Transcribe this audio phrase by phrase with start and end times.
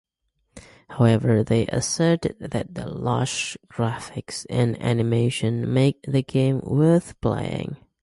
[0.89, 7.77] However, they asserted that the "lush" graphics and animation make the game worth playing.